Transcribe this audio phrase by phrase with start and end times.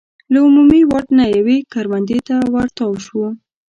[0.31, 3.21] له عمومي واټ نه یوې کروندې ته ور تاو شو.